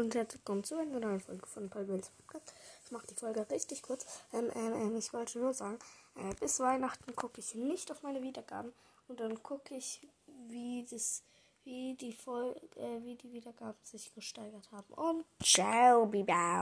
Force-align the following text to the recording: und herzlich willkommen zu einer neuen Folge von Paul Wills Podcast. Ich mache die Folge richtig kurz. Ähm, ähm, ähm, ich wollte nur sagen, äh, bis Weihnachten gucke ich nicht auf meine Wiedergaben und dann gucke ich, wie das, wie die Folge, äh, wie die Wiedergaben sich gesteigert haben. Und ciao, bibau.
und 0.00 0.14
herzlich 0.14 0.40
willkommen 0.40 0.64
zu 0.64 0.78
einer 0.78 0.98
neuen 0.98 1.20
Folge 1.20 1.46
von 1.46 1.68
Paul 1.68 1.86
Wills 1.88 2.08
Podcast. 2.10 2.54
Ich 2.86 2.90
mache 2.90 3.06
die 3.06 3.14
Folge 3.14 3.46
richtig 3.50 3.82
kurz. 3.82 4.06
Ähm, 4.32 4.50
ähm, 4.54 4.72
ähm, 4.72 4.96
ich 4.96 5.12
wollte 5.12 5.38
nur 5.38 5.52
sagen, 5.52 5.78
äh, 6.16 6.34
bis 6.40 6.58
Weihnachten 6.58 7.14
gucke 7.14 7.40
ich 7.40 7.54
nicht 7.54 7.92
auf 7.92 8.02
meine 8.02 8.22
Wiedergaben 8.22 8.72
und 9.08 9.20
dann 9.20 9.42
gucke 9.42 9.74
ich, 9.74 10.00
wie 10.48 10.86
das, 10.90 11.22
wie 11.64 11.96
die 11.96 12.14
Folge, 12.14 12.58
äh, 12.76 13.04
wie 13.04 13.16
die 13.16 13.30
Wiedergaben 13.30 13.76
sich 13.82 14.14
gesteigert 14.14 14.72
haben. 14.72 14.94
Und 14.94 15.26
ciao, 15.42 16.06
bibau. 16.06 16.58